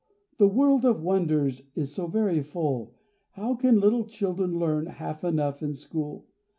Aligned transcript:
the 0.39 0.47
world 0.47 0.83
of 0.83 1.03
wonders 1.03 1.61
Is 1.75 1.93
so 1.93 2.07
very 2.07 2.41
full, 2.41 2.95
How 3.33 3.53
can 3.53 3.79
little 3.79 4.05
children 4.07 4.57
learn 4.57 4.87
Half 4.87 5.23
enough 5.23 5.61
in 5.61 5.75
school? 5.75 6.25